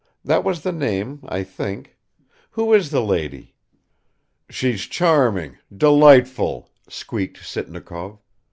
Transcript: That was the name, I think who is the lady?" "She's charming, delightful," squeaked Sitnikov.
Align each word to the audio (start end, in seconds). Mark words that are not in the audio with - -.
That 0.25 0.43
was 0.43 0.63
the 0.63 0.71
name, 0.71 1.19
I 1.29 1.43
think 1.43 1.95
who 2.49 2.73
is 2.73 2.89
the 2.89 3.03
lady?" 3.03 3.53
"She's 4.49 4.81
charming, 4.87 5.59
delightful," 5.77 6.71
squeaked 6.89 7.43
Sitnikov. 7.45 8.17